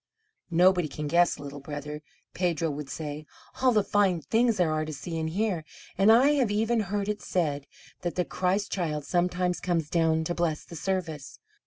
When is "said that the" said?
7.21-8.25